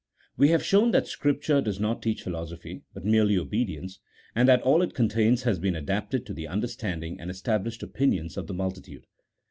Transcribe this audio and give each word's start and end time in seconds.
We 0.35 0.47
have 0.47 0.63
shown 0.65 0.89
that 0.93 1.05
Scripture 1.05 1.61
does 1.61 1.79
not 1.79 2.01
teach 2.01 2.23
philosophy, 2.23 2.81
but 2.91 3.05
merely 3.05 3.37
obedience, 3.37 3.99
and 4.33 4.49
that 4.49 4.63
all 4.63 4.81
it 4.81 4.95
contains 4.95 5.43
has 5.43 5.59
been 5.59 5.75
adapted 5.75 6.25
to 6.25 6.33
the 6.33 6.47
understanding 6.47 7.19
and 7.19 7.29
established 7.29 7.83
opinions 7.83 8.35
of 8.35 8.47
the 8.47 8.55
multitude. 8.55 9.05